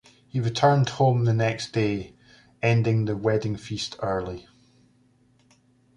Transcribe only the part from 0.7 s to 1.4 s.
home the